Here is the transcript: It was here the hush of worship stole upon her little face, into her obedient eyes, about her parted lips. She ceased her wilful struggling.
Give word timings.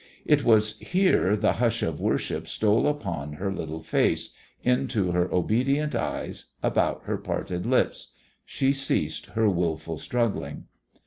It 0.25 0.43
was 0.43 0.79
here 0.79 1.35
the 1.37 1.51
hush 1.51 1.83
of 1.83 1.99
worship 2.01 2.47
stole 2.47 2.87
upon 2.87 3.33
her 3.33 3.53
little 3.53 3.83
face, 3.83 4.31
into 4.63 5.11
her 5.11 5.31
obedient 5.31 5.93
eyes, 5.93 6.45
about 6.63 7.03
her 7.03 7.17
parted 7.19 7.67
lips. 7.67 8.07
She 8.43 8.73
ceased 8.73 9.27
her 9.27 9.47
wilful 9.47 9.99
struggling. 9.99 10.63